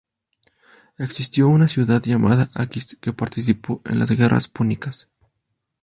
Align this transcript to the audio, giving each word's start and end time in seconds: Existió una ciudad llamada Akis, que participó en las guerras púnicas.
Existió 0.97 1.47
una 1.47 1.67
ciudad 1.67 2.01
llamada 2.03 2.49
Akis, 2.55 2.97
que 2.99 3.13
participó 3.13 3.83
en 3.85 3.99
las 3.99 4.09
guerras 4.09 4.47
púnicas. 4.47 5.07